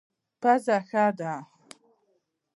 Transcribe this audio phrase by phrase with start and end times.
[0.41, 1.33] پزه ښه ده.